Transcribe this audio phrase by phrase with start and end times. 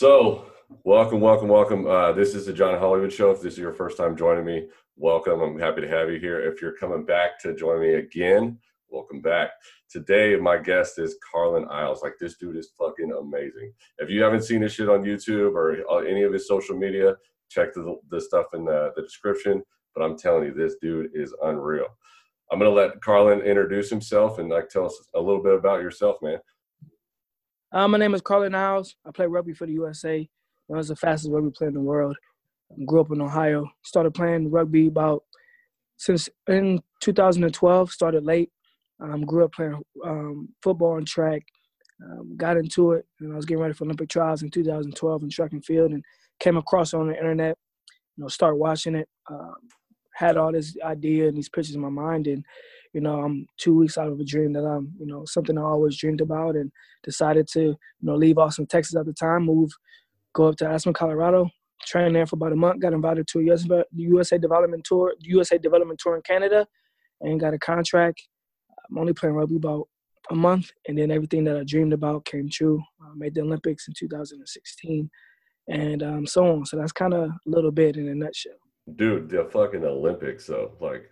[0.00, 0.46] So,
[0.84, 1.86] welcome, welcome, welcome.
[1.86, 3.32] Uh, this is the John Hollywood Show.
[3.32, 4.66] If this is your first time joining me,
[4.96, 5.42] welcome.
[5.42, 6.40] I'm happy to have you here.
[6.40, 8.58] If you're coming back to join me again,
[8.88, 9.50] welcome back.
[9.90, 12.00] Today, my guest is Carlin Isles.
[12.02, 13.74] Like, this dude is fucking amazing.
[13.98, 17.16] If you haven't seen his shit on YouTube or uh, any of his social media,
[17.50, 19.62] check the, the stuff in the, the description.
[19.94, 21.88] But I'm telling you, this dude is unreal.
[22.50, 26.16] I'm gonna let Carlin introduce himself and like tell us a little bit about yourself,
[26.22, 26.38] man.
[27.72, 28.96] Uh, my name is Carlin Isles.
[29.06, 30.28] I play rugby for the USA.
[30.72, 32.16] I was the fastest rugby player in the world.
[32.72, 33.68] I grew up in Ohio.
[33.82, 35.22] Started playing rugby about
[35.96, 37.92] since in 2012.
[37.92, 38.50] Started late.
[39.00, 41.42] Um, grew up playing um, football and track.
[42.04, 45.30] Um, got into it, and I was getting ready for Olympic trials in 2012 in
[45.30, 46.02] track and field, and
[46.40, 47.56] came across on the internet.
[48.16, 49.08] You know, started watching it.
[49.30, 49.54] Um,
[50.14, 52.44] had all this idea and these pictures in my mind, and
[52.92, 55.62] you know, I'm two weeks out of a dream that I'm, you know, something I
[55.62, 59.70] always dreamed about and decided to, you know, leave Austin, Texas at the time, move,
[60.34, 61.48] go up to Aspen, Colorado,
[61.86, 66.00] train there for about a month, got invited to a USA development tour, USA development
[66.00, 66.66] tour in Canada
[67.20, 68.20] and got a contract.
[68.90, 69.88] I'm only playing rugby about
[70.30, 72.82] a month and then everything that I dreamed about came true.
[73.00, 75.10] I made the Olympics in 2016
[75.68, 76.66] and um, so on.
[76.66, 78.52] So that's kind of a little bit in a nutshell.
[78.96, 81.10] Dude, the fucking Olympics though, like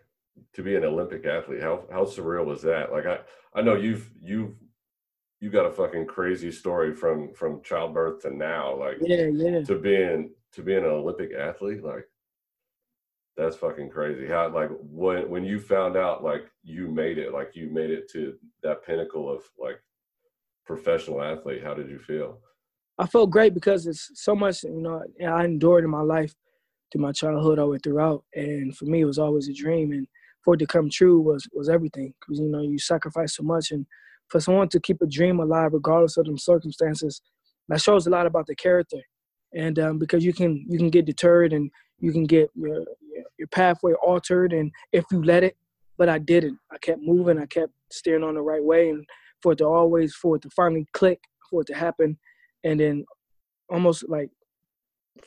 [0.54, 1.62] to be an Olympic athlete.
[1.62, 2.92] How how surreal was that?
[2.92, 3.18] Like I
[3.54, 4.54] I know you've you've
[5.40, 8.76] you got a fucking crazy story from from childbirth to now.
[8.78, 9.62] Like yeah, yeah.
[9.62, 12.08] To being to being an Olympic athlete, like
[13.36, 14.26] that's fucking crazy.
[14.26, 18.10] How like when when you found out like you made it, like you made it
[18.12, 19.80] to that pinnacle of like
[20.66, 22.40] professional athlete, how did you feel?
[22.98, 26.34] I felt great because it's so much, you know, I endured in my life
[26.90, 28.24] through my childhood all the way throughout.
[28.34, 29.92] And for me, it was always a dream.
[29.92, 30.06] And
[30.44, 32.14] for it to come true was was everything.
[32.20, 33.86] Because you know you sacrifice so much and
[34.28, 37.22] for someone to keep a dream alive regardless of them circumstances
[37.68, 38.98] that shows a lot about the character.
[39.54, 42.84] And um, because you can you can get deterred and you can get your
[43.38, 45.56] your pathway altered and if you let it.
[45.96, 46.58] But i didn't.
[46.70, 47.38] I kept moving.
[47.38, 49.04] I kept steering on the right way and
[49.42, 51.20] for it to always for it to finally click
[51.50, 52.18] for it to happen
[52.64, 53.04] and then
[53.70, 54.30] almost like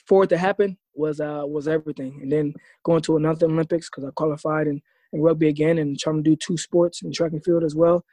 [0.06, 2.20] for it to happen was uh was everything.
[2.22, 4.82] And then going to another olympics because i qualified and
[5.14, 8.04] in rugby again and trying to do two sports in track and field as well.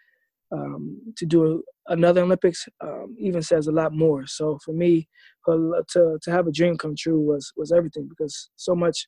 [0.51, 4.27] Um, to do another Olympics um, even says a lot more.
[4.27, 5.09] So for me,
[5.47, 9.07] to to have a dream come true was was everything because so much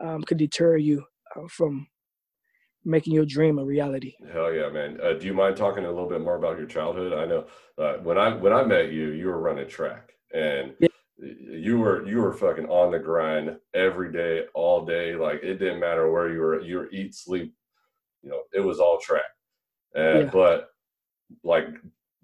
[0.00, 1.04] um, could deter you
[1.36, 1.86] uh, from
[2.84, 4.14] making your dream a reality.
[4.32, 4.98] Hell yeah, man!
[5.02, 7.12] Uh, do you mind talking a little bit more about your childhood?
[7.12, 7.44] I know
[7.76, 10.88] uh, when I when I met you, you were running track, and yeah
[11.22, 15.14] you were you were fucking on the grind every day, all day.
[15.14, 16.60] Like it didn't matter where you were.
[16.60, 17.54] You were eat, sleep.
[18.22, 19.22] You know, it was all track.
[19.94, 20.30] And, yeah.
[20.32, 20.70] But
[21.44, 21.68] like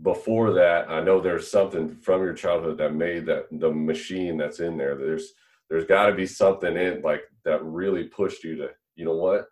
[0.03, 4.61] before that, I know there's something from your childhood that made that the machine that's
[4.61, 4.97] in there.
[4.97, 5.33] There's
[5.71, 9.47] there's got to be something in like that really pushed you to you know what,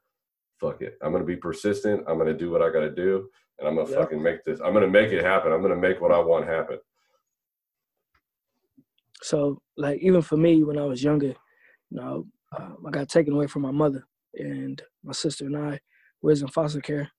[0.61, 0.99] fuck it.
[1.03, 2.05] I'm gonna be persistent.
[2.09, 3.29] I'm gonna do what I got to do,
[3.59, 4.61] and I'm gonna fucking make this.
[4.61, 5.53] I'm gonna make it happen.
[5.53, 6.79] I'm gonna make what I want happen.
[9.23, 11.35] So like even for me when I was younger, you
[12.01, 15.81] know, um, I got taken away from my mother and my sister and I
[16.23, 17.11] was in foster care.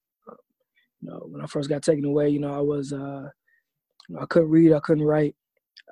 [1.02, 3.30] You know, when I first got taken away, you know, I was uh,
[4.07, 5.36] you know, I couldn't read, I couldn't write.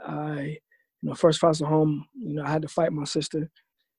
[0.05, 0.57] I,
[1.01, 3.49] you know, first foster home, you know, I had to fight my sister.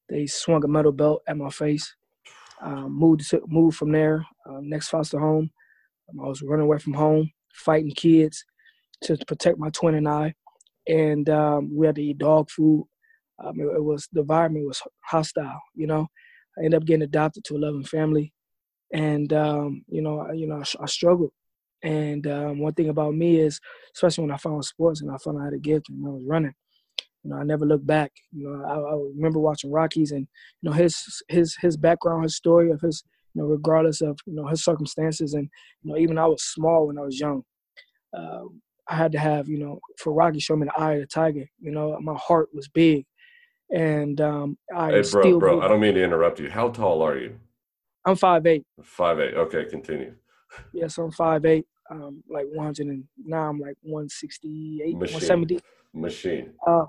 [0.08, 1.94] They swung a metal belt at my face.
[2.62, 4.24] Um, moved to, moved from there.
[4.48, 5.50] Um, next foster home,
[6.10, 8.44] I was running away from home, fighting kids
[9.02, 10.34] to protect my twin and I
[10.86, 12.86] and um, we had to eat dog food.
[13.42, 15.60] Um, it, it, was the environment was hostile.
[15.74, 16.06] You know,
[16.58, 18.32] I ended up getting adopted to a loving family,
[18.92, 21.32] and um, you know, I, you know, I, I struggled.
[21.82, 23.60] And um, one thing about me is,
[23.94, 26.24] especially when I found sports and I found out how to gift and I was
[26.26, 26.54] running,
[27.22, 28.12] you know, I never looked back.
[28.32, 30.26] You know, I, I remember watching Rockies and
[30.62, 33.02] you know his his his background, his story of his,
[33.34, 35.48] you know, regardless of you know his circumstances, and
[35.82, 37.42] you know, even I was small when I was young.
[38.16, 41.06] Um, I had to have, you know, for Rocky show me the eye of the
[41.06, 41.48] tiger.
[41.60, 43.04] You know, my heart was big,
[43.70, 46.50] and um, I hey, bro, bro, I don't mean to interrupt you.
[46.50, 47.36] How tall are you?
[48.04, 48.64] I'm five eight.
[48.82, 49.34] Five eight.
[49.34, 50.14] Okay, continue.
[50.72, 51.66] Yes, I'm five eight.
[51.88, 55.14] Um, like 100 and now I'm like 168, Machine.
[55.14, 55.60] 170.
[55.94, 56.50] Machine.
[56.66, 56.84] Uh,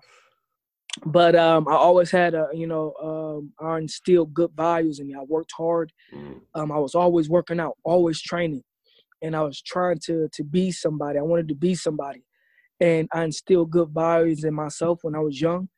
[1.05, 5.13] but um, I always had a, you know, um, I instilled good values in me.
[5.13, 5.91] I worked hard.
[6.11, 6.41] Mm.
[6.55, 8.63] Um, I was always working out, always training
[9.21, 11.19] and I was trying to to be somebody.
[11.19, 12.23] I wanted to be somebody,
[12.79, 15.69] and I instilled good values in myself when I was young,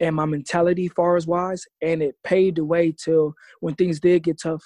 [0.00, 4.24] and my mentality far as wise, and it paved the way till when things did
[4.24, 4.62] get tough,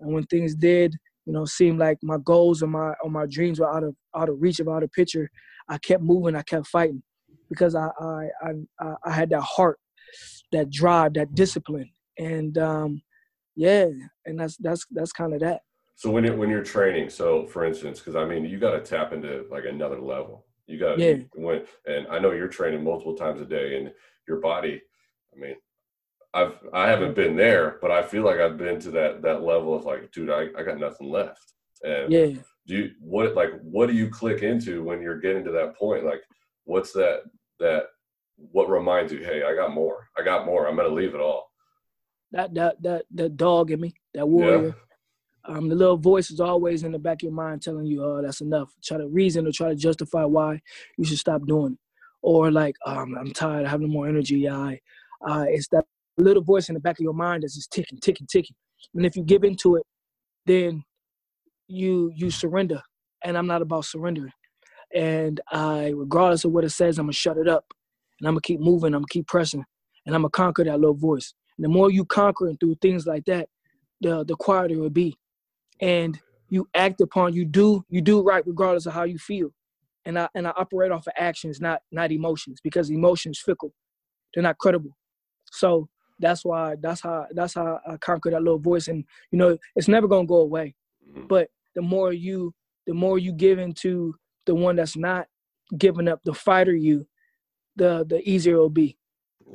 [0.00, 0.96] and when things did,
[1.26, 4.28] you know, seem like my goals or my or my dreams were out of out
[4.28, 5.30] of reach of out of picture.
[5.68, 6.36] I kept moving.
[6.36, 7.02] I kept fighting,
[7.48, 8.28] because I I
[8.80, 9.78] I, I had that heart,
[10.52, 13.02] that drive, that discipline, and um,
[13.56, 13.86] yeah,
[14.26, 15.60] and that's that's that's kind of that.
[15.96, 18.80] So when it, when you're training, so for instance, because I mean, you got to
[18.80, 20.46] tap into like another level.
[20.66, 21.16] You got yeah.
[21.34, 23.92] when, and I know you're training multiple times a day, and
[24.26, 24.82] your body.
[25.34, 25.54] I mean,
[26.32, 29.74] I've I haven't been there, but I feel like I've been to that that level
[29.74, 31.52] of like, dude, I, I got nothing left.
[31.84, 32.26] And yeah,
[32.66, 36.04] do you what like what do you click into when you're getting to that point?
[36.04, 36.22] Like,
[36.64, 37.22] what's that
[37.60, 37.84] that
[38.36, 41.50] what reminds you, hey, I got more, I got more, I'm gonna leave it all.
[42.32, 44.66] That that that that dog in me, that warrior.
[44.66, 44.72] Yeah.
[45.46, 48.22] Um, the little voice is always in the back of your mind telling you, "Oh,
[48.22, 50.60] that's enough." Try to reason or try to justify why
[50.96, 51.78] you should stop doing it,
[52.22, 54.80] or like, um, "I'm tired, I have no more energy." I,
[55.26, 55.84] uh, it's that
[56.18, 58.56] little voice in the back of your mind that's just ticking, ticking, ticking.
[58.94, 59.84] And if you give into it,
[60.46, 60.84] then
[61.68, 62.82] you you surrender.
[63.24, 64.32] And I'm not about surrendering.
[64.94, 67.66] And I, regardless of what it says, I'm gonna shut it up,
[68.20, 68.94] and I'm gonna keep moving.
[68.94, 69.64] I'm gonna keep pressing,
[70.06, 71.34] and I'm gonna conquer that little voice.
[71.58, 73.48] And the more you conquer and through things like that,
[74.00, 75.16] the the quieter it will be
[75.80, 76.18] and
[76.48, 79.50] you act upon you do you do right regardless of how you feel.
[80.06, 83.72] And i and i operate off of actions not not emotions because emotions fickle.
[84.32, 84.96] They're not credible.
[85.52, 85.88] So
[86.20, 88.88] that's why that's how that's how i conquer that little voice.
[88.88, 90.74] And you know it's never going to go away.
[91.08, 91.26] Mm-hmm.
[91.26, 92.54] but the more you
[92.86, 94.14] the more you give into
[94.46, 95.26] the one that's not
[95.78, 97.06] giving up the fighter you
[97.76, 98.96] the the easier it'll be.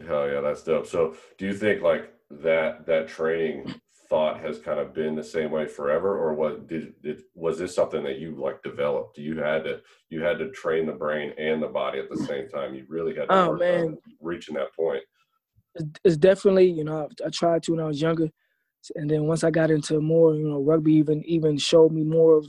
[0.08, 0.88] Hell yeah that's dope.
[0.88, 3.74] So do you think like that that training
[4.10, 7.76] thought has kind of been the same way forever or what did, did was this
[7.76, 9.18] something that you like developed?
[9.18, 12.28] You had to you had to train the brain and the body at the mm.
[12.28, 12.74] same time.
[12.74, 13.98] You really had to oh, man.
[14.20, 15.04] reaching that point.
[16.04, 18.28] It's definitely you know I, tried to when i was younger
[18.96, 22.38] and then once i got into more you know rugby even even showed me more
[22.38, 22.48] of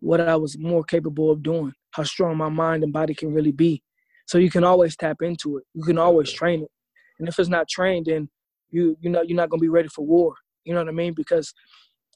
[0.00, 3.52] what i was more capable of doing how strong my mind and body can really
[3.52, 3.82] be.
[4.26, 5.64] So you can always tap into it.
[5.74, 6.70] You can always train it.
[7.18, 8.28] And if it's not trained then
[8.70, 10.34] you you know you're not going to be ready for war
[10.66, 11.14] you know what I mean?
[11.14, 11.54] Because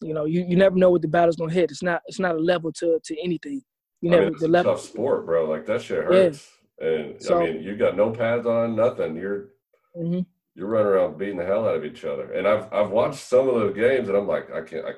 [0.02, 1.70] you know you, you never know what the battle's gonna hit.
[1.70, 3.62] It's not it's not a level to to anything.
[4.02, 4.74] You I mean, it's the a level.
[4.74, 5.48] Tough sport, bro.
[5.48, 6.50] Like that shit hurts.
[6.80, 6.86] Yeah.
[6.86, 9.14] And so, I mean, you got no pads on, nothing.
[9.14, 9.50] You're
[9.96, 10.20] mm-hmm.
[10.54, 12.32] you're running around beating the hell out of each other.
[12.32, 14.86] And I've I've watched some of those games, and I'm like, I can't.
[14.86, 14.92] I,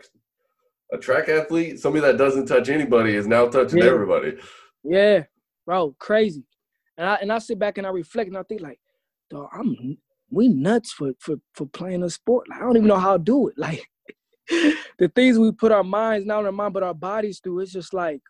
[0.92, 3.86] a track athlete, somebody that doesn't touch anybody, is now touching yeah.
[3.86, 4.36] everybody.
[4.84, 5.24] Yeah,
[5.66, 6.44] bro, crazy.
[6.96, 8.78] And I and I sit back and I reflect and I think like,
[9.30, 9.96] dog, I'm
[10.32, 12.48] we nuts for for for playing a sport.
[12.48, 13.54] Like, I don't even know how to do it.
[13.62, 13.86] Like
[14.98, 17.60] the things we put our minds, not our mind, but our bodies through.
[17.60, 18.20] It's just like,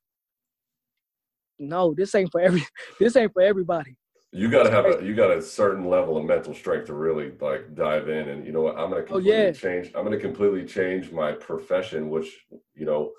[1.59, 2.65] no, this ain't for every.
[3.01, 3.97] This ain't for everybody.
[4.31, 7.75] You gotta have a you got a certain level of mental strength to really like
[7.75, 8.29] dive in.
[8.29, 8.79] And you know what?
[8.79, 9.53] I'm gonna oh, completely oh, yeah.
[9.53, 9.91] change.
[9.95, 13.13] I'm gonna completely change my profession, which you know,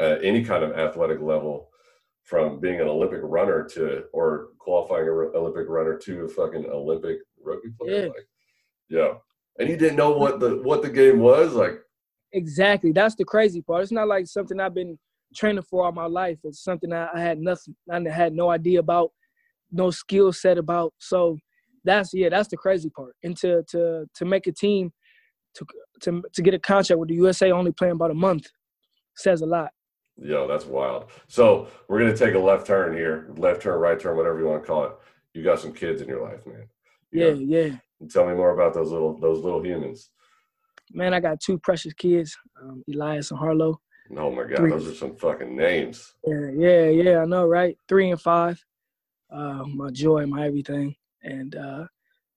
[0.00, 1.70] any kind of athletic level,
[2.24, 7.18] from being an Olympic runner to or qualifying an Olympic runner to a fucking Olympic
[7.44, 8.02] rugby player.
[8.02, 8.08] Yeah.
[8.08, 8.28] Like,
[8.88, 9.12] yeah.
[9.58, 11.80] And you didn't know what the what the game was like.
[12.32, 12.92] Exactly.
[12.92, 13.82] That's the crazy part.
[13.82, 14.98] It's not like something I've been
[15.34, 16.38] training for all my life.
[16.44, 17.74] It's something I, I had nothing.
[17.90, 19.10] I had no idea about,
[19.72, 20.92] no skill set about.
[20.98, 21.38] So
[21.84, 22.28] that's yeah.
[22.28, 23.14] That's the crazy part.
[23.22, 24.92] And to to to make a team,
[25.54, 25.66] to
[26.02, 28.46] to to get a contract with the USA only playing about a month,
[29.16, 29.70] says a lot.
[30.20, 31.10] Yo, that's wild.
[31.28, 34.62] So we're gonna take a left turn here, left turn, right turn, whatever you want
[34.62, 34.92] to call it.
[35.32, 36.68] You got some kids in your life, man.
[37.12, 37.76] Yeah, yeah.
[38.10, 40.10] Tell me more about those little those little humans.
[40.92, 43.80] Man, I got two precious kids, um, Elias and Harlow.
[44.16, 44.70] Oh my God, Three.
[44.70, 46.14] those are some fucking names.
[46.24, 47.18] Yeah, yeah, yeah.
[47.18, 47.76] I know, right?
[47.88, 48.62] Three and five.
[49.30, 51.84] Uh, my joy, my everything, and uh,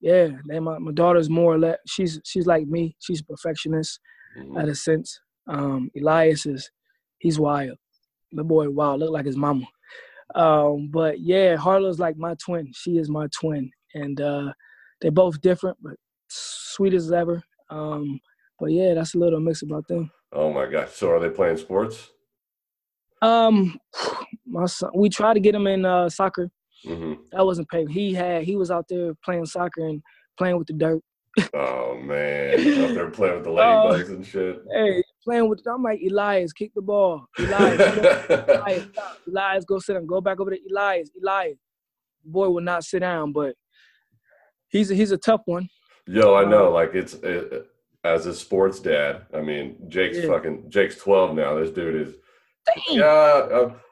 [0.01, 1.77] yeah, they my, my daughter's more or less.
[1.87, 2.95] She's she's like me.
[2.99, 3.99] She's a perfectionist,
[4.37, 4.57] mm-hmm.
[4.57, 5.19] at a sense.
[5.47, 6.69] Um, Elias is
[7.19, 7.77] he's wild.
[8.33, 9.65] The boy wild, look like his mama.
[10.35, 12.71] Um, but yeah, Harlow's like my twin.
[12.73, 14.53] She is my twin, and uh,
[15.01, 15.95] they're both different, but
[16.27, 17.43] sweet as ever.
[17.69, 18.19] Um,
[18.59, 20.11] but yeah, that's a little mix about them.
[20.31, 20.91] Oh my gosh!
[20.91, 22.09] So are they playing sports?
[23.21, 23.77] Um,
[24.45, 26.49] my son, we tried to get him in uh, soccer.
[26.85, 27.21] Mm-hmm.
[27.31, 27.87] That wasn't paying.
[27.87, 30.01] He had he was out there playing soccer and
[30.37, 31.01] playing with the dirt.
[31.53, 34.61] oh man, out there playing with the ladybugs uh, and shit.
[34.73, 35.61] Hey, playing with.
[35.67, 37.25] I'm like Elias, kick the ball.
[37.37, 38.87] Elias, Elias,
[39.27, 40.07] Elias, go sit down.
[40.07, 41.09] Go back over to Elias.
[41.21, 41.57] Elias,
[42.25, 43.55] boy will not sit down, but
[44.71, 45.69] he's a, he's a tough one.
[46.07, 46.67] Yo, I know.
[46.67, 47.67] Um, like it's it,
[48.03, 49.25] as a sports dad.
[49.33, 50.27] I mean, Jake's yeah.
[50.27, 51.55] fucking Jake's 12 now.
[51.55, 52.15] This dude is.
[52.65, 52.97] Dang.
[52.99, 53.05] Yeah,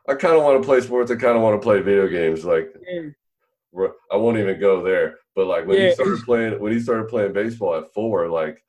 [0.08, 1.12] I, I kind of want to play sports.
[1.12, 2.46] I kind of want to play video games.
[2.46, 3.88] Like, yeah.
[4.12, 5.18] I won't even go there.
[5.36, 5.88] But like when yeah.
[5.90, 8.64] he started playing, when he started playing baseball at four, like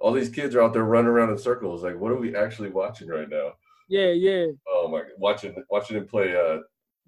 [0.00, 1.82] all these kids are out there running around in circles.
[1.82, 3.52] Like, what are we actually watching right now?
[3.88, 4.46] Yeah, yeah.
[4.68, 5.00] Oh my!
[5.00, 6.58] God, watching watching him play uh,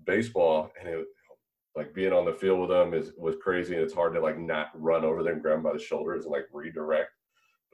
[0.04, 1.06] baseball, and it,
[1.76, 4.38] like being on the field with them is was crazy, and it's hard to like
[4.38, 7.10] not run over them, grab them by the shoulders, and like redirect.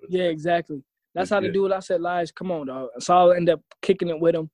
[0.08, 0.82] Yeah, exactly.
[1.14, 1.72] That's how to do it.
[1.72, 2.90] I said, Lige, come on, dog.
[2.98, 4.50] So I'll end up kicking it with him.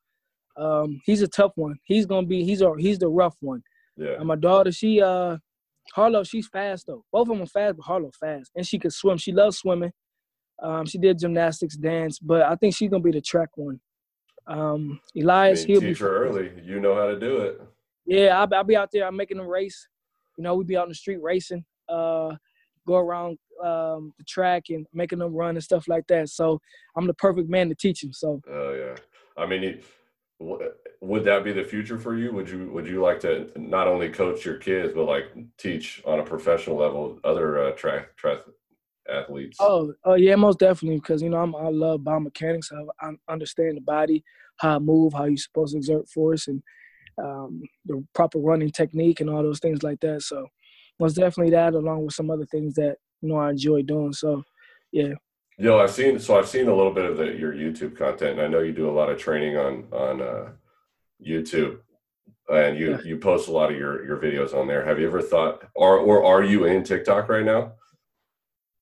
[0.57, 1.77] Um, he's a tough one.
[1.83, 2.45] He's gonna be.
[2.45, 2.73] He's a.
[2.79, 3.63] He's the rough one.
[3.97, 4.15] Yeah.
[4.19, 5.39] And my daughter, she uh,
[5.93, 7.05] Harlow, she's fast though.
[7.13, 9.19] Both of them are fast, but Harlow fast, and she could swim.
[9.19, 9.93] She loves swimming.
[10.63, 13.81] Um, she did gymnastics, dance, but I think she's gonna be the track one.
[14.47, 16.53] Um, Elias, I mean, he'll teach be her early.
[16.65, 17.61] You know how to do it.
[18.13, 19.07] Yeah, I'll, I'll be out there.
[19.07, 19.89] I'm making them race.
[20.37, 21.65] You know, we'd be out in the street racing.
[21.89, 22.37] Uh,
[22.87, 26.29] go around um, the track and making them run and stuff like that.
[26.29, 26.61] So
[26.95, 28.13] I'm the perfect man to teach them.
[28.13, 28.43] So.
[28.51, 29.81] Oh yeah, I mean,
[31.01, 32.33] would that be the future for you?
[32.33, 36.21] Would you would you like to not only coach your kids but like teach on
[36.21, 38.41] a professional level other uh, track track
[39.11, 39.57] athletes?
[39.59, 40.99] Oh, oh yeah, most definitely.
[40.99, 42.73] Because you know I'm, I love biomechanics.
[42.73, 44.23] I, I understand the body,
[44.59, 46.63] how I move, how you're supposed to exert force, and
[47.19, 50.23] um, the proper running technique and all those things like that.
[50.23, 50.47] So
[51.01, 54.13] most definitely that, along with some other things that you know I enjoy doing.
[54.13, 54.43] So
[54.93, 55.15] yeah.
[55.59, 58.43] Yo, I've seen so I've seen a little bit of the, your YouTube content, and
[58.43, 60.49] I know you do a lot of training on on uh,
[61.25, 61.79] YouTube,
[62.49, 62.99] and you yeah.
[63.05, 64.85] you post a lot of your your videos on there.
[64.85, 67.73] Have you ever thought, or or are you in TikTok right now?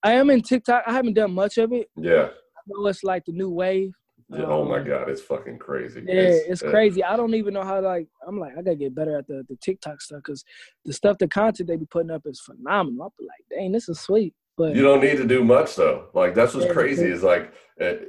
[0.03, 0.85] I am in TikTok.
[0.87, 1.91] I haven't done much of it.
[1.97, 2.29] Yeah.
[2.31, 3.93] I know it's like the new wave.
[4.33, 6.03] Yeah, oh my um, god, it's fucking crazy.
[6.07, 7.03] Yeah, it's, it's crazy.
[7.03, 9.57] I don't even know how like I'm like I gotta get better at the the
[9.57, 10.45] TikTok stuff because
[10.85, 13.13] the stuff the content they be putting up is phenomenal.
[13.19, 14.35] I'm like, dang, this is sweet.
[14.57, 16.11] But you don't need to do much though.
[16.15, 18.05] Like that's what's yeah, crazy is like it, eh,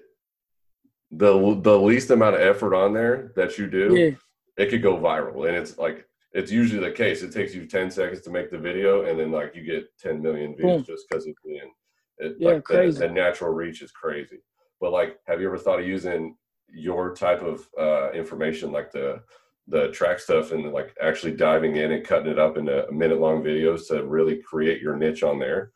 [1.09, 4.63] the the least amount of effort on there that you do, yeah.
[4.63, 7.23] it could go viral, and it's like it's usually the case.
[7.23, 10.21] It takes you ten seconds to make the video, and then like you get ten
[10.21, 11.71] million views just because of being
[12.19, 12.99] it, yeah, like crazy.
[12.99, 14.37] The, the natural reach is crazy.
[14.81, 16.35] But like, have you ever thought of using
[16.67, 19.21] your type of uh, information, like the
[19.67, 23.43] the track stuff, and like actually diving in and cutting it up into minute long
[23.43, 25.71] videos to really create your niche on there?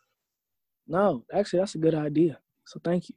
[0.87, 2.39] No, actually, that's a good idea.
[2.65, 3.15] So thank you.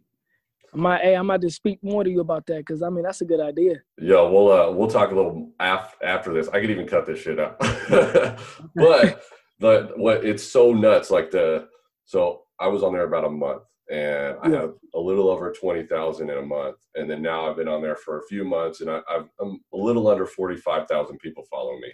[0.74, 3.04] I might, hey, I might just speak more to you about that because I mean
[3.04, 3.76] that's a good idea.
[3.98, 6.48] Yeah, we'll uh, we'll talk a little af- after this.
[6.48, 7.58] I could even cut this shit out.
[8.74, 9.22] but
[9.58, 11.10] the what it's so nuts.
[11.10, 11.68] Like the
[12.04, 15.84] so I was on there about a month, and I have a little over twenty
[15.84, 18.80] thousand in a month, and then now I've been on there for a few months,
[18.80, 19.00] and I,
[19.40, 21.92] am a little under forty five thousand people follow me,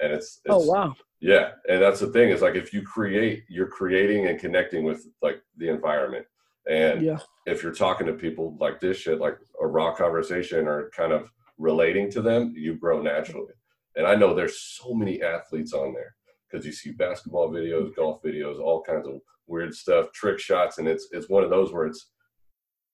[0.00, 0.94] and it's, oh, it's, oh wow.
[1.20, 5.06] Yeah, and that's the thing is like if you create, you're creating and connecting with
[5.22, 6.26] like the environment,
[6.68, 7.18] and yeah.
[7.46, 11.30] if you're talking to people like this shit, like a raw conversation or kind of
[11.58, 13.52] relating to them, you grow naturally.
[13.96, 16.14] And I know there's so many athletes on there
[16.50, 20.88] because you see basketball videos, golf videos, all kinds of weird stuff, trick shots, and
[20.88, 22.10] it's it's one of those where it's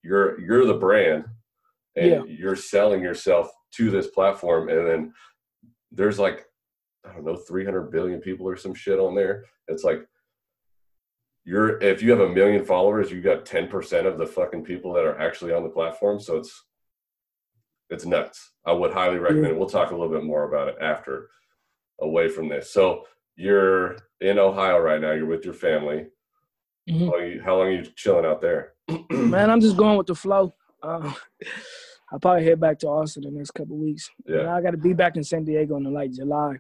[0.02, 1.24] you're you're the brand
[1.96, 2.22] and yeah.
[2.26, 5.12] you're selling yourself to this platform, and then
[5.92, 6.46] there's like
[7.08, 9.44] I don't know 300 billion people or some shit on there.
[9.68, 10.06] It's like
[11.44, 15.04] you're if you have a million followers, you got 10% of the fucking people that
[15.04, 16.20] are actually on the platform.
[16.20, 16.64] So it's
[17.88, 18.52] it's nuts.
[18.64, 19.58] I would highly recommend it.
[19.58, 21.28] We'll talk a little bit more about it after
[22.00, 22.72] away from this.
[22.72, 23.04] So
[23.36, 25.12] you're in Ohio right now.
[25.12, 26.06] You're with your family.
[26.90, 27.06] Mm-hmm.
[27.06, 28.72] How, long you, how, long are you chilling out there?
[29.10, 30.54] Man, I'm just going with the flow.
[30.82, 31.12] Uh,
[32.12, 34.10] I'll probably head back to Austin the next couple weeks.
[34.26, 36.56] Yeah, I got to be back in San Diego in like July.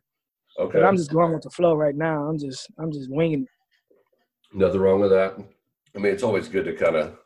[0.58, 2.28] Okay, but I'm just going with the flow right now.
[2.28, 3.48] I'm just I'm just winging it.
[4.56, 5.34] Nothing wrong with that.
[5.94, 7.16] I mean, it's always good to kind of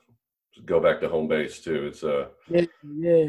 [0.64, 1.86] go back to home base too.
[1.86, 2.64] It's uh yeah
[2.96, 3.26] yeah.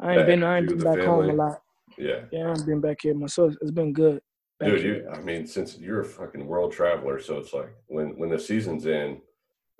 [0.00, 1.06] I ain't been I ain't been back family.
[1.06, 1.62] home a lot.
[1.96, 3.54] Yeah, yeah, I've been back here myself.
[3.60, 4.20] It's been good.
[4.64, 8.30] Dude, you, I mean, since you're a fucking world traveler, so it's like when when
[8.30, 9.20] the season's in,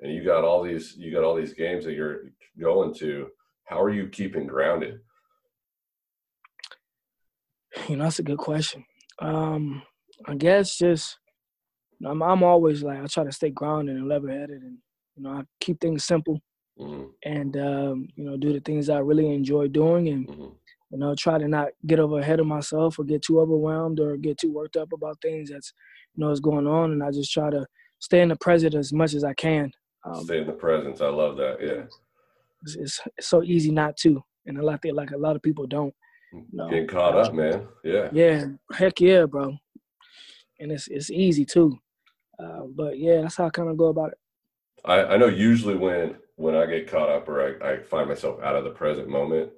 [0.00, 2.24] and you got all these you got all these games that you're
[2.60, 3.28] going to.
[3.64, 5.00] How are you keeping grounded?
[7.88, 8.84] You know, that's a good question.
[9.18, 9.82] Um,
[10.26, 11.18] I guess just
[12.04, 14.76] I'm I'm always like I try to stay grounded and level headed, and
[15.16, 16.38] you know I keep things simple,
[16.78, 17.06] mm-hmm.
[17.24, 20.48] and um, you know do the things I really enjoy doing, and mm-hmm
[20.90, 24.16] you know try to not get over ahead of myself or get too overwhelmed or
[24.16, 25.72] get too worked up about things that's
[26.14, 26.92] you know is going on.
[26.92, 27.66] And i just try to
[27.98, 29.70] stay in the present as much as i can.
[30.04, 31.58] Um, stay in the presence i love that.
[31.60, 31.84] Yeah.
[32.62, 34.22] It's, it's, it's, so easy not to.
[34.46, 35.94] And a lot of like a lot of people don't.
[36.32, 36.68] You know?
[36.68, 37.66] getting caught up man.
[37.84, 38.08] Yeah.
[38.12, 38.46] yeah.
[38.72, 39.56] Heck yeah bro.
[40.60, 41.76] And it's it's easy too.
[42.38, 44.18] Uh, but yeah that's how i kind of go about it.
[44.84, 48.40] I, I know usually when when i get caught up or I, I find myself
[48.42, 49.50] out of the present moment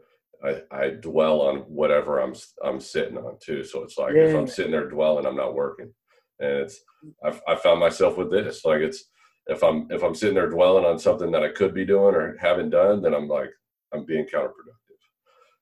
[0.44, 3.64] I, I dwell on whatever I'm I'm sitting on too.
[3.64, 4.22] So it's like yeah.
[4.22, 5.92] if I'm sitting there dwelling, I'm not working.
[6.40, 6.80] And it's
[7.24, 8.64] I've, I found myself with this.
[8.64, 9.04] Like it's
[9.46, 12.36] if I'm if I'm sitting there dwelling on something that I could be doing or
[12.38, 13.50] haven't done, then I'm like
[13.92, 14.78] I'm being counterproductive.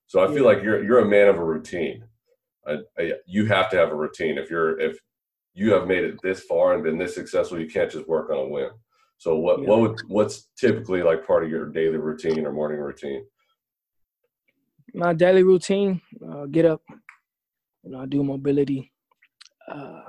[0.07, 2.05] So I feel like you're you're a man of a routine.
[2.67, 4.39] I, I, you have to have a routine.
[4.39, 4.99] If you're if
[5.55, 8.39] you have made it this far and been this successful, you can't just work on
[8.39, 8.71] a whim.
[9.19, 9.69] So what yeah.
[9.69, 13.25] what would what's typically like part of your daily routine or morning routine?
[14.97, 16.83] My daily routine: uh, get up,
[17.85, 18.93] you know, I do mobility,
[19.71, 20.03] uh,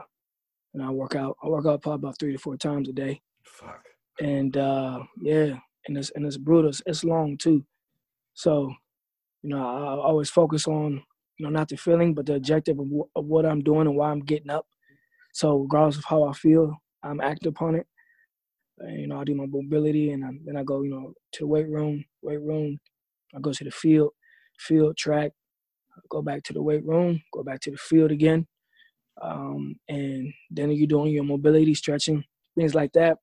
[0.73, 1.37] and I work out.
[1.43, 3.21] I work out probably about three to four times a day.
[3.45, 3.83] Fuck.
[4.21, 6.69] And uh, yeah, and it's and it's brutal.
[6.69, 7.65] It's, it's long too.
[8.35, 8.73] So,
[9.43, 11.03] you know, I, I always focus on
[11.39, 13.97] you know not the feeling, but the objective of, w- of what I'm doing and
[13.97, 14.67] why I'm getting up.
[15.33, 17.87] So regardless of how I feel, I'm acting upon it.
[18.79, 21.39] And, you know, I do my mobility, and I, then I go, you know, to
[21.41, 22.05] the weight room.
[22.23, 22.79] Weight room.
[23.35, 24.11] I go to the field,
[24.57, 25.31] field track.
[26.09, 27.21] go back to the weight room.
[27.33, 28.47] Go back to the field again.
[29.21, 32.23] Um, and then you're doing your mobility, stretching,
[32.55, 33.17] things like that.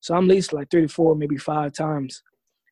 [0.00, 2.22] So I'm at least like three to four, maybe five times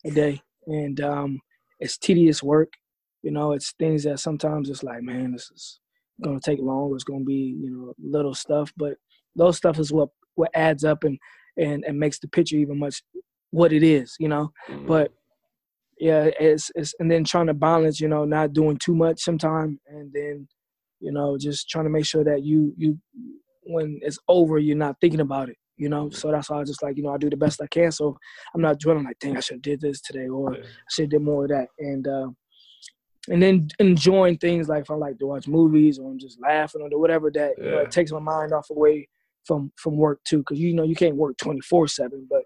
[0.05, 1.41] a day, and um,
[1.81, 2.73] it's tedious work.
[3.23, 5.81] You know, it's things that sometimes it's like, man, this is
[6.23, 6.95] gonna take longer.
[6.95, 8.95] It's gonna be, you know, little stuff, but
[9.37, 11.19] those stuff is what what adds up and
[11.57, 13.03] and and makes the picture even much
[13.51, 14.17] what it is.
[14.19, 14.87] You know, mm-hmm.
[14.87, 15.13] but
[16.01, 19.79] yeah, it's it's and then trying to balance, you know, not doing too much sometimes,
[19.89, 20.49] and then
[21.01, 22.99] you know, just trying to make sure that you you
[23.65, 26.11] when it's over, you're not thinking about it you know.
[26.11, 27.91] So that's why I just like, you know, I do the best I can.
[27.93, 28.19] So
[28.55, 30.55] I'm not dwelling like, dang, I should have did this today or.
[30.55, 31.69] I should have did more of that.
[31.79, 32.29] And uh,
[33.31, 36.83] and then enjoying things like if I like to watch movies or I'm just laughing
[36.83, 37.65] or whatever that yeah.
[37.65, 39.09] you know, it takes my mind off away
[39.45, 40.43] from from work too.
[40.43, 42.43] Cause you know you can't work 24 seven, but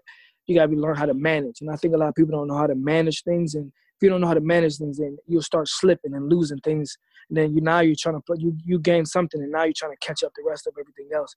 [0.47, 1.61] you gotta be learn how to manage.
[1.61, 3.55] And I think a lot of people don't know how to manage things.
[3.55, 6.59] And if you don't know how to manage things, then you'll start slipping and losing
[6.59, 6.97] things.
[7.29, 9.73] And then you now you're trying to put you you gain something, and now you're
[9.75, 11.33] trying to catch up the rest of everything else.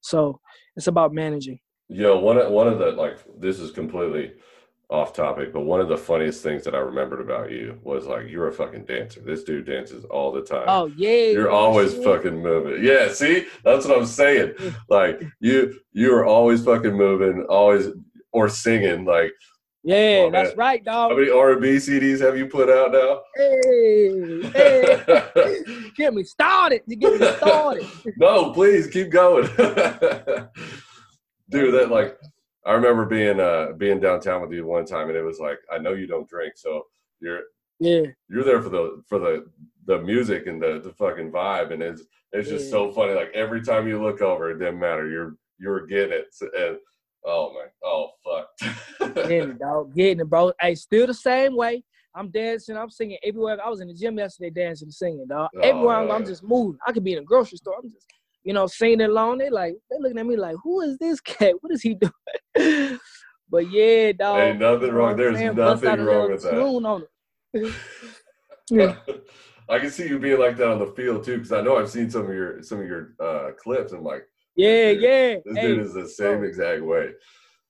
[0.00, 0.40] So
[0.76, 1.58] it's about managing.
[1.88, 4.32] Yeah, one of one of the like this is completely
[4.90, 8.28] off topic, but one of the funniest things that I remembered about you was like
[8.28, 9.20] you're a fucking dancer.
[9.20, 10.64] This dude dances all the time.
[10.66, 12.82] Oh yeah, you're always fucking moving.
[12.82, 14.54] Yeah, see, that's what I'm saying.
[14.88, 17.88] like you, you are always fucking moving, always
[18.32, 19.04] or singing.
[19.04, 19.32] Like
[19.84, 21.12] yeah, oh, that's right, dog.
[21.12, 23.20] How many R and B CDs have you put out now?
[23.36, 26.82] Hey, hey, get me started.
[26.86, 27.86] You get me started.
[28.16, 29.46] no, please keep going,
[31.48, 31.74] dude.
[31.74, 32.18] That like,
[32.66, 35.78] I remember being uh being downtown with you one time, and it was like, I
[35.78, 36.84] know you don't drink, so
[37.20, 37.42] you're
[37.80, 39.46] yeah you're there for the for the
[39.86, 42.70] the music and the the fucking vibe, and it's it's just yeah.
[42.72, 43.14] so funny.
[43.14, 45.08] Like every time you look over, it didn't matter.
[45.08, 46.26] You're you're getting it,
[46.58, 46.78] and
[47.24, 47.68] Oh man.
[47.84, 49.24] Oh fuck.
[49.28, 49.94] getting it, dog.
[49.94, 50.52] Getting it, bro.
[50.60, 51.82] Hey, still the same way.
[52.14, 52.76] I'm dancing.
[52.76, 53.58] I'm singing everywhere.
[53.64, 55.50] I was in the gym yesterday dancing and singing, dog.
[55.56, 56.78] Oh, everywhere I'm, I'm, just moving.
[56.86, 57.76] I could be in a grocery store.
[57.82, 58.06] I'm just,
[58.42, 59.38] you know, singing along.
[59.38, 61.54] They like, they looking at me like, who is this cat?
[61.60, 62.98] What is he doing?
[63.50, 64.40] but yeah, dog.
[64.40, 65.16] Ain't nothing wrong.
[65.16, 67.06] There's nothing wrong with that.
[68.70, 68.96] Yeah.
[69.70, 71.90] I can see you being like that on the field too, because I know I've
[71.90, 73.92] seen some of your some of your uh, clips.
[73.92, 74.26] and like,
[74.58, 75.36] yeah, yeah.
[75.44, 76.48] This hey, dude is the same bro.
[76.48, 77.12] exact way.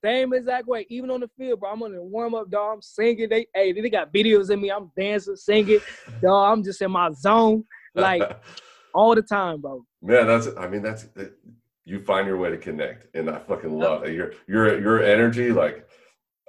[0.03, 0.87] Same exact way.
[0.89, 1.71] Even on the field, bro.
[1.71, 2.75] I'm on the warm up, dog.
[2.75, 3.29] I'm singing.
[3.29, 4.71] They, hey, they got videos of me.
[4.71, 5.79] I'm dancing, singing,
[6.21, 6.57] dog.
[6.57, 8.23] I'm just in my zone, like
[8.93, 9.85] all the time, bro.
[10.01, 10.47] Man, that's.
[10.57, 11.05] I mean, that's.
[11.17, 11.25] Uh,
[11.85, 14.13] you find your way to connect, and I fucking love it.
[14.13, 15.87] Your your your energy, like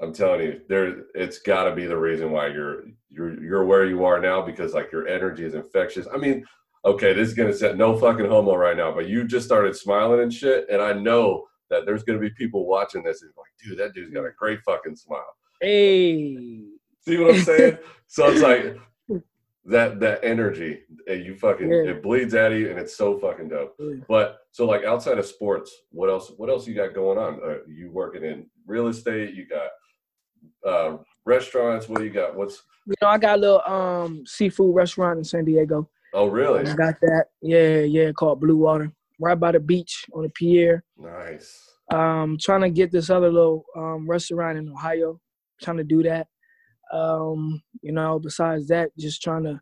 [0.00, 1.05] I'm telling you, there.
[1.14, 4.72] It's got to be the reason why you're you're you're where you are now because
[4.72, 6.07] like your energy is infectious.
[6.12, 6.44] I mean,
[6.84, 10.20] okay, this is gonna set no fucking homo right now, but you just started smiling
[10.20, 13.78] and shit, and I know that there's gonna be people watching this and like, dude,
[13.78, 15.34] that dude's got a great fucking smile.
[15.60, 16.64] Hey,
[17.00, 17.78] see what I'm saying?
[18.06, 18.76] so it's like
[19.66, 21.90] that that energy, you fucking yeah.
[21.90, 23.74] it bleeds out of you, and it's so fucking dope.
[23.78, 23.96] Yeah.
[24.08, 26.32] But so like outside of sports, what else?
[26.36, 27.40] What else you got going on?
[27.44, 29.34] Uh, you working in real estate?
[29.34, 29.68] You got
[30.68, 31.88] uh, restaurants?
[31.88, 32.36] What do you got?
[32.36, 35.88] What's you know, I got a little um seafood restaurant in San Diego.
[36.12, 36.68] Oh, really?
[36.68, 37.27] I got that.
[37.40, 40.83] Yeah, yeah, called Blue Water, right by the beach on the pier.
[40.99, 41.70] Nice.
[41.92, 45.20] Um, trying to get this other little um, restaurant in Ohio.
[45.62, 46.27] Trying to do that.
[46.92, 49.61] Um, you know, besides that, just trying to,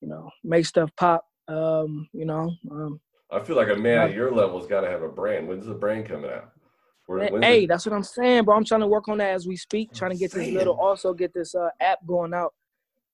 [0.00, 1.24] you know, make stuff pop.
[1.48, 2.52] Um, you know.
[2.70, 3.00] Um,
[3.32, 5.48] I feel like a man at your level's got to have a brand.
[5.48, 6.52] When's the brand coming out?
[7.06, 8.56] Where, hey, that's what I'm saying, bro.
[8.56, 9.92] I'm trying to work on that as we speak.
[9.92, 12.54] Trying to get this little, also get this uh, app going out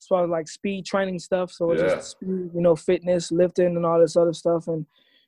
[0.01, 1.51] as far as like speed training stuff.
[1.51, 1.95] So yeah.
[1.95, 4.87] just speed, you know, fitness, lifting, and all this other stuff, and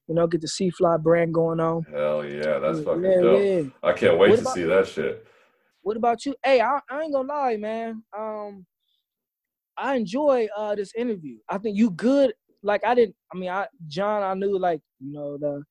[0.09, 1.85] you know, get the C Fly brand going on.
[1.85, 3.43] Hell yeah, that's fucking yeah, dope.
[3.43, 3.89] Yeah.
[3.89, 5.27] I can't wait what to about, see that shit.
[5.83, 6.35] What about you?
[6.45, 8.03] Hey, I, I ain't gonna lie, man.
[8.17, 8.67] Um,
[9.77, 11.39] I enjoy uh this interview.
[11.49, 12.35] I think you good.
[12.63, 13.15] Like I didn't.
[13.33, 15.63] I mean, I John, I knew like you know the,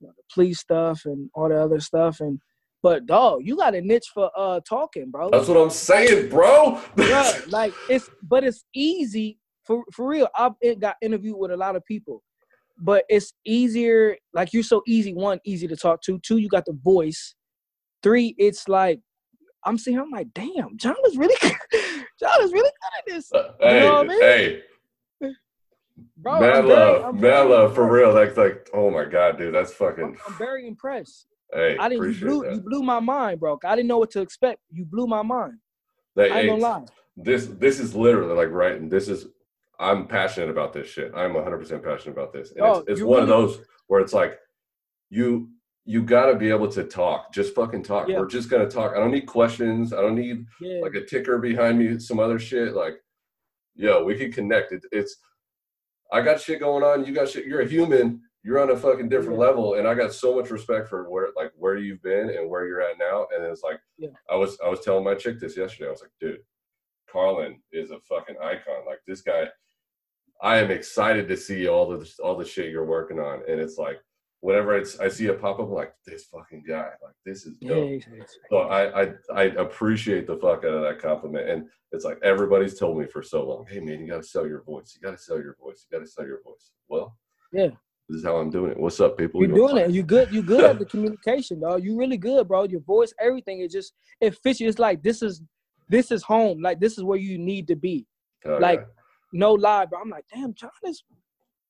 [0.00, 2.40] you know, the police stuff and all the other stuff, and
[2.82, 5.30] but dog, you got a niche for uh talking, bro.
[5.30, 6.80] That's what I'm saying, bro.
[6.96, 10.28] yeah, like it's but it's easy for for real.
[10.36, 12.22] I've got interviewed with a lot of people,
[12.78, 14.16] but it's easier.
[14.34, 15.14] Like you're so easy.
[15.14, 16.18] One, easy to talk to.
[16.20, 17.34] Two, you got the voice.
[18.02, 19.00] Three, it's like
[19.64, 19.98] I'm seeing.
[19.98, 21.36] I'm like, damn, John is really,
[22.20, 23.32] John is really good at this.
[23.32, 24.20] Uh, hey, know what I mean?
[24.20, 24.62] hey,
[26.16, 28.12] Bro, mad I'm very- love, I'm mad very love for real.
[28.12, 30.04] Like, like, oh my god, dude, that's fucking.
[30.04, 31.26] I'm, I'm very impressed.
[31.52, 32.14] Hey, I didn't.
[32.14, 32.42] You blew.
[32.42, 32.54] that.
[32.54, 33.58] You blew my mind, bro.
[33.64, 34.60] I didn't know what to expect.
[34.70, 35.54] You blew my mind.
[36.16, 36.82] Hey, I ain't gonna lie.
[37.16, 39.26] this this is literally like right and this is
[39.78, 43.22] i'm passionate about this shit i'm 100% passionate about this and Oh, it's, it's one
[43.22, 44.38] of those where it's like
[45.10, 45.50] you
[45.84, 48.18] you got to be able to talk just fucking talk Yeah.
[48.18, 50.80] we're just gonna talk i don't need questions i don't need Yeah.
[50.82, 52.94] like a ticker behind me some other shit like
[53.74, 55.16] yo we can connect it, it's
[56.12, 59.08] i got shit going on you got shit you're a human you're on a fucking
[59.08, 59.46] different Yeah.
[59.46, 62.66] level and i got so much respect for where like where you've been and where
[62.66, 64.10] you're at now and it's like Yeah.
[64.30, 66.40] i was i was telling my chick this yesterday i was like dude
[67.10, 69.48] carlin is a fucking icon like this guy
[70.42, 73.78] i am excited to see all the all the shit you're working on and it's
[73.78, 73.98] like
[74.40, 77.54] whenever it's i see it pop up I'm like this fucking guy like this is
[77.58, 82.04] dope yeah, so I, I I appreciate the fuck out of that compliment, and it's
[82.04, 84.96] like everybody's told me for so long, hey man, you got to sell your voice,
[84.96, 86.72] you got to sell your voice, you got to sell your voice.
[86.88, 87.16] Well,
[87.52, 87.68] Yeah.
[88.08, 88.78] This is how I'm doing it.
[88.80, 89.40] What's up, people?
[89.40, 89.90] You're You doing it.
[89.90, 90.32] You good.
[90.32, 91.82] You good at the communication, dog.
[91.84, 92.64] You really good, bro.
[92.64, 93.60] Your voice, everything.
[93.60, 94.68] It just it fits you.
[94.68, 95.42] It's like this is
[95.88, 96.60] this is home.
[96.60, 98.06] Like this is where you need to be.
[98.44, 98.86] Like- yeah.
[99.34, 99.98] No lie, bro.
[99.98, 101.02] I'm like, damn, John is,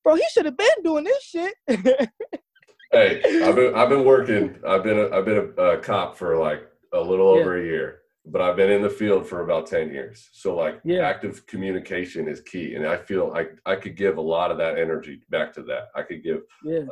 [0.02, 0.16] bro.
[0.16, 1.54] He should have been doing this shit.
[1.68, 4.56] hey, I've been I've been working.
[4.66, 7.40] I've been a, I've been a, a cop for like a little Yeah.
[7.42, 10.28] over a year, but I've been in the field for about ten years.
[10.32, 11.00] So like Yeah.
[11.00, 14.78] active communication is key, and I feel like I could give a lot of that
[14.78, 15.88] energy back to that.
[15.94, 16.84] I could give yeah,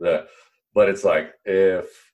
[0.00, 0.28] that.
[0.74, 2.10] But it's like if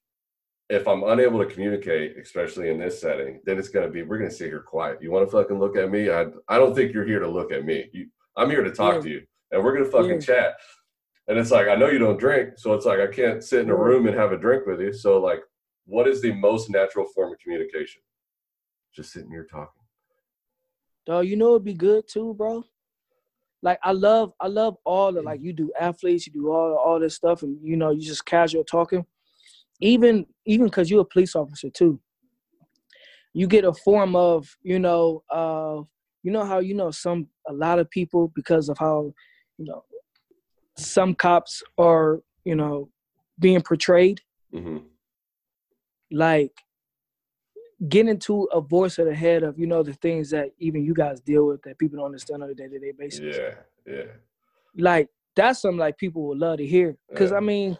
[0.70, 4.18] if i'm unable to communicate especially in this setting then it's going to be we're
[4.18, 5.00] going to sit here quiet.
[5.00, 6.10] You want to fucking look at me?
[6.10, 7.88] I i don't think you're here to look at me.
[7.94, 9.00] You, i'm here to talk Yeah.
[9.00, 10.56] to you and we're going to fucking chat.
[11.26, 13.70] And it's like i know you don't drink so it's like i can't sit in
[13.70, 14.92] a room and have a drink with you.
[14.92, 15.40] So like
[15.86, 18.02] what is the most natural form of communication
[18.94, 19.82] just sitting here talking
[21.08, 21.26] dog.
[21.26, 22.62] You know it'd be good too, bro.
[23.60, 27.00] Like I love, I love all the like you do athletes, you do all all
[27.00, 29.04] this stuff, and you know you just casual talking.
[29.80, 31.98] Even even because you're a police officer too,
[33.32, 35.82] you get a form of you know uh
[36.22, 39.12] you know how you know some a lot of people because of how
[39.56, 39.82] you know
[40.76, 42.88] some cops are you know
[43.40, 44.20] being portrayed
[44.52, 44.78] hmm
[46.10, 46.52] like
[47.88, 50.92] get into a voice of the head of you know the things that even you
[50.92, 53.36] guys deal with that people don't understand on a day-to-day basis.
[53.38, 53.54] Yeah
[53.86, 54.02] yeah.
[54.76, 56.96] Like that's something like people would love to hear.
[57.08, 57.36] Because Yeah.
[57.36, 57.78] i mean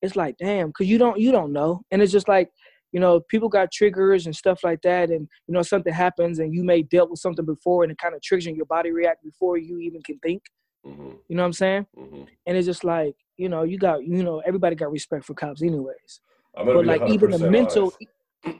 [0.00, 1.82] it's like damn because you don't you don't know.
[1.90, 2.50] And it's just like
[2.92, 5.10] you know people got triggers and stuff like that.
[5.10, 8.14] And you know something happens and you may dealt with something before and it kind
[8.14, 10.42] of triggers and your body react before you even can think.
[10.84, 11.86] Hmm you know what i'm saying?
[11.96, 15.34] Hmm and it's just like you know you got you know everybody got respect for
[15.34, 16.20] cops anyways.
[16.54, 17.98] But like even the mental honest.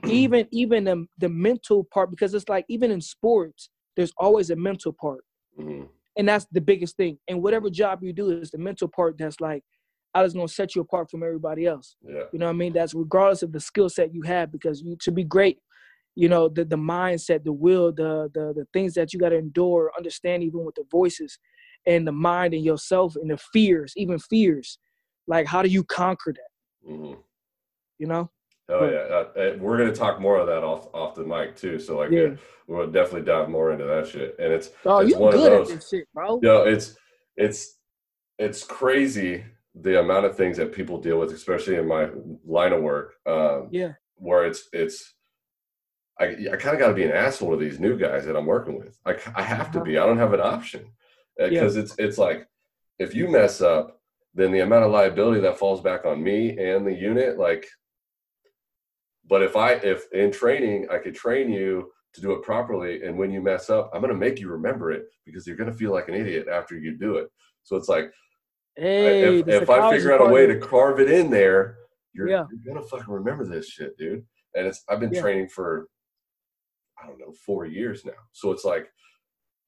[0.05, 4.55] Even even the, the mental part because it's like even in sports there's always a
[4.55, 5.23] mental part.
[5.59, 5.87] Mhm.
[6.17, 7.17] and that's the biggest thing.
[7.27, 9.63] And whatever job you do is the mental part that's like
[10.15, 11.95] i was going to set you apart from everybody else.
[12.01, 12.23] Yeah.
[12.31, 12.73] You know what i mean?
[12.73, 15.59] That's regardless of the skill set you have because you to be great
[16.15, 19.37] you know the the mindset the will the the, the things that you got to
[19.37, 21.39] endure understand even with the voices
[21.85, 24.79] and the mind and yourself and the fears even fears.
[25.27, 26.51] Like how do you conquer that?
[26.89, 27.13] Hmm
[27.99, 28.29] you know
[28.69, 31.79] Oh yeah, uh, uh, we're gonna talk more of that off off the mic too.
[31.79, 32.21] So like, Yeah.
[32.21, 32.35] yeah.
[32.67, 34.35] we'll definitely dive more into that shit.
[34.39, 35.75] And it's oh It's you one of good at those.
[35.75, 36.95] this shit bro you know, it's
[37.35, 37.77] it's
[38.39, 39.43] it's crazy
[39.75, 42.09] the amount of things that people deal with, especially in my
[42.45, 43.15] line of work.
[43.25, 45.13] Um, yeah where it's it's
[46.19, 48.45] I I kind of got to be an asshole to these new guys that I'm
[48.45, 48.97] working with.
[49.05, 49.85] I I have to Uh-huh.
[49.85, 49.97] be.
[49.97, 50.85] I don't have an option
[51.37, 52.47] because it's it's like
[52.97, 53.99] if you mess up,
[54.33, 57.67] then the amount of liability that falls back on me and the unit, like.
[59.29, 63.17] But if I if in training I could train you to do it properly, and
[63.17, 66.09] when you mess up, I'm gonna make you remember it because you're gonna feel like
[66.09, 67.29] an idiot after you do it.
[67.63, 68.11] So it's like
[68.75, 71.77] hey if, if I figure out a way to carve it in there,
[72.13, 72.45] you're, Yeah.
[72.51, 74.25] you're gonna fucking remember this shit, dude.
[74.55, 75.21] And it's I've been Yeah.
[75.21, 75.87] training for
[77.01, 78.89] I don't know four years now, so it's like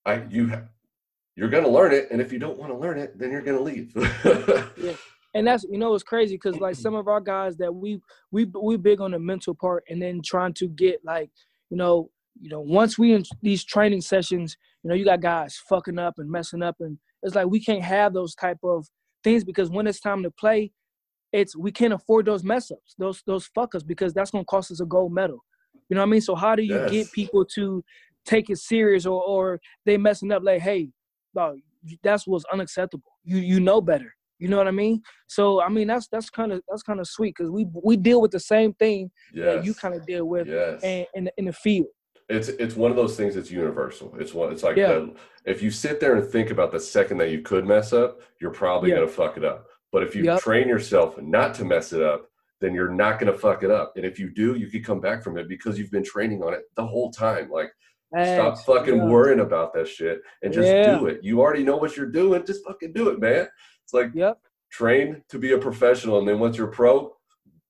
[0.06, 0.64] I you ha-
[1.36, 3.60] you're gonna learn it, and if you don't want to learn it, then you're gonna
[3.62, 3.94] leave.
[5.36, 8.00] and that's you know it's crazy because like some of our guys that we
[8.32, 11.30] we we big on the mental part and then trying to get like
[11.70, 12.10] you know
[12.42, 16.16] you know once we in these training sessions you know you got guys fucking up
[16.18, 18.88] and messing up and it's like we can't have those type of
[19.24, 20.72] things because when it's time to play
[21.32, 24.80] it's we can't afford those mess ups those those fuckers because that's gonna cost us
[24.80, 25.44] a gold medal.
[25.90, 26.22] You know what i mean?
[26.22, 26.90] So how do you Yes.
[26.90, 27.84] get people to
[28.26, 30.90] take it serious or or they messing up like hey
[31.36, 31.58] dog,
[32.02, 33.12] that's what's unacceptable.
[33.24, 35.02] You you know better You know what I mean?
[35.28, 38.22] So I mean that's that's kind of that's kind of sweet because we we deal
[38.22, 39.46] with the same thing yes.
[39.46, 40.84] that you kind of deal with yes.
[40.84, 41.88] in, in the, in the field.
[42.30, 44.14] it's it's one of those things that's universal.
[44.20, 44.52] It's one.
[44.52, 44.88] It's like Yeah.
[44.94, 45.14] the,
[45.46, 48.52] if you sit there and think about the second that you could mess up, you're
[48.52, 48.98] probably Yeah.
[48.98, 49.68] gonna fuck it up.
[49.92, 50.40] But if you Yep.
[50.42, 52.28] train yourself not to mess it up,
[52.60, 53.94] then you're not gonna fuck it up.
[53.96, 56.54] And if you do, you can come back from it because you've been training on
[56.54, 57.50] it the whole time.
[57.50, 57.72] Like
[58.12, 59.06] stop fucking Yeah.
[59.06, 60.98] worrying about that shit and just Yeah.
[60.98, 61.24] do it.
[61.24, 62.46] You already know what you're doing.
[62.46, 63.48] Just fucking do it, man.
[63.86, 64.40] It's like Yep.
[64.72, 67.16] train to be a professional, and then once you're pro,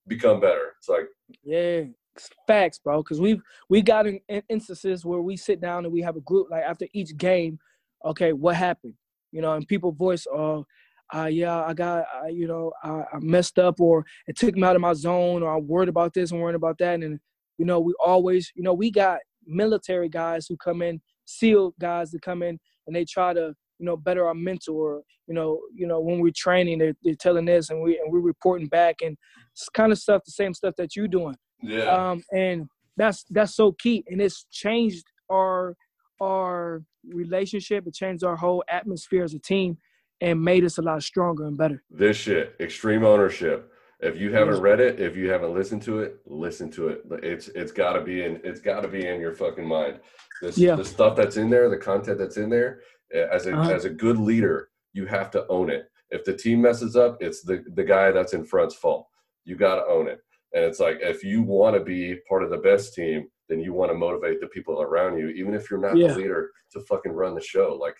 [0.08, 0.74] become better.
[0.80, 1.08] It's like
[1.44, 1.84] Yeah,
[2.16, 3.04] it's facts, bro.
[3.04, 6.22] Because we've we got in, in instances where we sit down and we have a
[6.22, 7.60] group like after each game.
[8.06, 8.94] Okay, what happened?
[9.32, 10.66] You know, and people voice, "Oh,
[11.14, 14.64] uh, yeah, I got, uh, you know, I, I messed up, or it took me
[14.64, 17.20] out of my zone, or I'm worried about this and worried about that." And
[17.58, 22.12] you know, we always, you know, we got military guys who come in, SEAL guys
[22.12, 24.76] that come in, and they try to, you know, better our mental.
[24.76, 28.12] Or you know, you know, when we're training, they're, they're telling this, and we and
[28.12, 29.18] we're reporting back, and
[29.54, 31.36] it's kind of stuff, the same stuff that you're doing.
[31.62, 35.76] Yeah, um, and that's that's so key and it's changed our
[36.22, 37.86] our relationship.
[37.88, 39.78] It changed our whole atmosphere as a team
[40.22, 41.84] and made us a lot stronger and better.
[41.90, 43.72] This shit extreme ownership.
[44.00, 47.02] If you haven't read it if you haven't listened to it listen to it.
[47.24, 50.00] It's it's got to be in it's got to be in your fucking mind.
[50.42, 50.76] This Yeah.
[50.76, 52.82] the stuff that's in there the content that's in there
[53.14, 53.72] as a Uh-huh.
[53.72, 55.90] as a good leader you have to own it.
[56.10, 59.08] If the team messes up it's the the guy that's in front's fault.
[59.44, 60.20] You got to own it.
[60.54, 63.74] And it's like if you want to be part of the best team then you
[63.74, 66.14] want to motivate the people around you even if you're not Yeah.
[66.14, 67.78] the leader to fucking run the show.
[67.80, 67.98] Like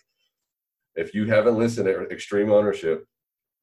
[0.96, 3.06] if you haven't listened to extreme ownership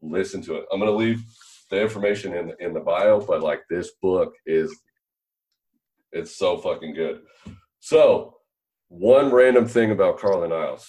[0.01, 0.65] listen to it.
[0.71, 1.21] I'm going to leave
[1.69, 4.69] the information in in the bio but like this book is
[6.12, 7.21] it's so fucking good.
[7.79, 8.38] So
[8.89, 10.86] one random thing about carlin isles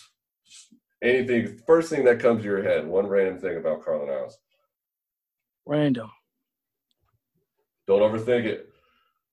[1.05, 4.39] anything first thing that comes to your head one random thing about carlin isles
[5.67, 6.11] random.
[7.87, 8.71] Don't overthink it.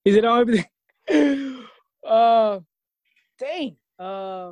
[0.04, 0.66] Is it on everything
[2.08, 2.60] uh
[3.40, 3.78] dang.
[3.98, 4.52] Uh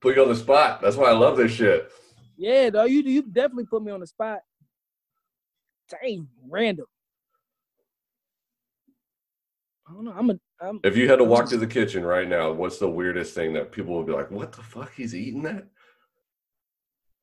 [0.00, 0.80] put you on the spot.
[0.80, 1.90] That's why i love this shit.
[2.36, 4.40] yeah though you you definitely put me on the spot.
[5.90, 6.86] Dang random.
[9.88, 12.28] I don't know i'm a i'm if you had to walk to the kitchen right
[12.28, 14.92] now what's the weirdest thing that people would be like what the fuck?
[14.94, 15.68] He's eating that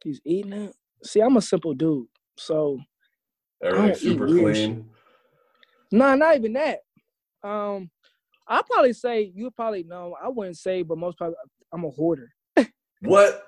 [0.03, 2.79] he's eating it see i'm a simple dude so
[3.63, 4.89] everything's super clean
[5.91, 6.79] No, not even that.
[7.43, 7.91] Um,
[8.47, 10.15] I'll probably say you probably know.
[10.21, 11.35] I wouldn't say, but most probably
[11.71, 12.29] I'm a hoarder.
[13.01, 13.43] what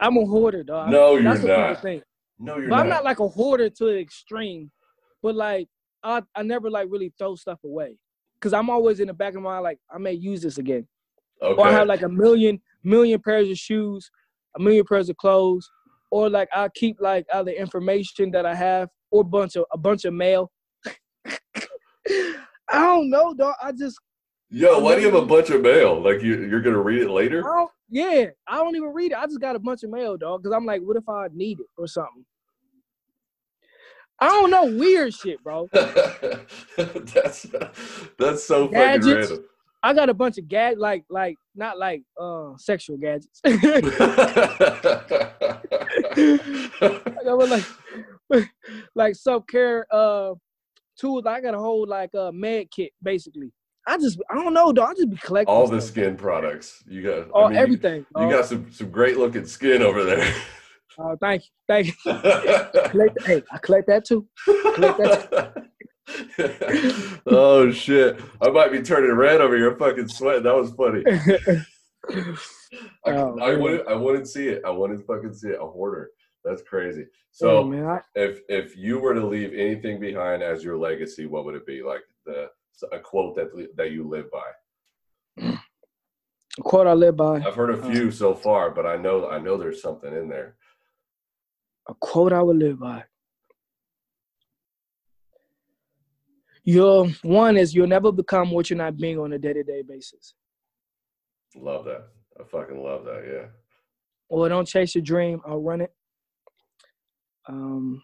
[0.00, 0.90] I'm a hoarder, dog.
[0.90, 1.84] No, you're That's not.
[2.38, 4.70] no you're But not I'm not like a hoarder to the extreme.
[5.22, 5.68] But like,
[6.02, 7.96] I I never like really throw stuff away
[8.34, 10.86] because I'm always in the back of my mind like I may use this again,
[11.42, 14.10] okay or I have like a million million pairs of shoes,
[14.56, 15.68] a million pairs of clothes,
[16.10, 20.04] or like I keep like other information that I have, or bunch of a bunch
[20.04, 20.50] of mail.
[22.70, 23.54] I don't know, dog.
[23.62, 23.98] I just
[24.50, 26.02] Yo, why do you have a bunch of mail?
[26.02, 27.42] Like you, you're gonna read it later?
[27.42, 29.18] don't, yeah, I don't even read it.
[29.18, 30.42] I just got a bunch of mail, dog.
[30.42, 32.24] Because I'm like, what if I need it or something?
[34.20, 35.68] I don't know, weird shit, bro.
[35.72, 37.46] that's
[38.18, 39.44] that's so fucking random.
[39.82, 43.40] I got a bunch of gad, like, like not like uh sexual gadgets.
[43.44, 43.56] I
[47.24, 47.64] got like,
[48.94, 50.34] like self care uh
[50.98, 51.24] tools.
[51.26, 53.52] I got a whole like uh med kit basically.
[53.86, 54.84] I just I don't know, though.
[54.84, 55.92] I just be collecting All the stuff.
[55.92, 57.28] skin products you got.
[57.32, 58.06] Oh, I mean, everything.
[58.16, 58.30] You, dog.
[58.30, 60.34] got some some great looking skin over there.
[60.98, 61.92] Oh, thank you, thank you.
[62.90, 64.26] Collect, hey, I collect that too.
[67.26, 68.20] oh shit!
[68.40, 69.76] I might be turning red over here.
[69.76, 70.44] Fucking sweating.
[70.44, 71.04] That was funny.
[71.06, 72.34] I,
[73.06, 73.88] Oh, I wouldn't.
[73.88, 74.62] I wouldn't see it.
[74.66, 75.58] I wouldn't fucking see it.
[75.60, 76.10] A hoarder.
[76.44, 77.06] That's crazy.
[77.30, 81.26] So, So, man, I, if if you were to leave anything behind as your legacy,
[81.26, 81.82] what would it be?
[81.82, 82.50] Like the
[82.92, 85.46] a quote that that you live by.
[85.46, 87.36] a quote I live by.
[87.36, 90.28] I've heard a uh, few so far, but I know I know there's something in
[90.28, 90.56] there.
[91.88, 93.04] A quote I would live by.
[96.68, 100.34] You'll one is you'll never become what you're not being on a day-to-day basis.
[101.56, 102.08] Love that.
[102.38, 103.24] I fucking love that.
[103.26, 103.46] Yeah.
[104.28, 105.90] Or don't chase your dream, I'll run it.
[107.48, 108.02] Um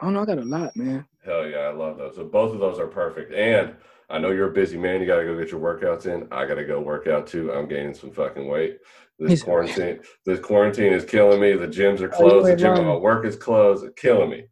[0.00, 1.06] I don't know, I got a lot, man.
[1.24, 2.16] Hell yeah, I love those.
[2.16, 3.32] So both of those are perfect.
[3.32, 3.76] And
[4.08, 5.00] I know you're a busy man.
[5.00, 6.26] You got to go get your workouts in.
[6.32, 7.52] I got to go work out too.
[7.52, 8.78] I'm gaining some fucking weight.
[9.20, 11.52] This quarantine, this quarantine is killing me.
[11.52, 12.48] The gyms are Oh, closed.
[12.48, 13.84] The gym my work is closed.
[13.84, 14.46] It's killing me.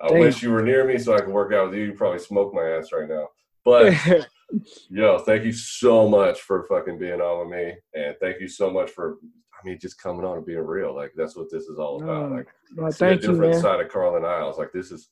[0.00, 0.20] I Damn.
[0.20, 1.86] wish you were near me so I could work out with you.
[1.86, 3.28] You probably smoke my ass right now.
[3.64, 3.94] But
[4.88, 8.70] yo, thank you so much for fucking being on with me, and thank you so
[8.70, 9.18] much for
[9.58, 10.94] I mean, just coming on and being real.
[10.94, 12.30] Like that's what this is all about.
[12.30, 13.60] Like, no, thank a different you, man.
[13.60, 14.58] side of Carlin Isles.
[14.58, 15.08] Like this is.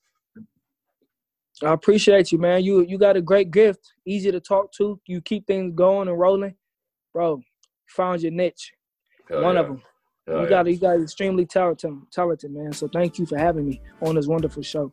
[1.62, 2.62] I appreciate you, man.
[2.62, 3.80] You you got a great gift.
[4.06, 5.00] Easy to talk to.
[5.06, 6.54] You keep things going and rolling,
[7.12, 7.40] bro.
[7.90, 8.72] Found your niche.
[9.28, 9.60] One yeah.
[9.60, 9.82] of them.
[10.26, 10.48] Hell you yeah.
[10.48, 12.72] got you got extremely talented, talented man.
[12.72, 14.92] So thank you for having me on this wonderful show.